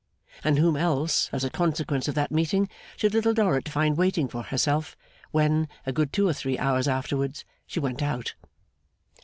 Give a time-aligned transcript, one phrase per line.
[0.43, 2.67] And whom else, as a consequence of that meeting,
[2.97, 4.97] should Little Dorrit find waiting for herself,
[5.29, 8.33] when, a good two or three hours afterwards, she went out?